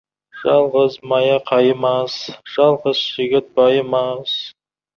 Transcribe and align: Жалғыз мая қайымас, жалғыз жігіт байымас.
Жалғыз 0.43 0.95
мая 1.11 1.35
қайымас, 1.49 2.17
жалғыз 2.55 3.05
жігіт 3.19 3.55
байымас. 3.61 4.37